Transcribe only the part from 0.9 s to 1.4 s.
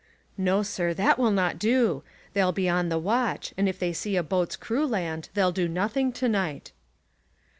that will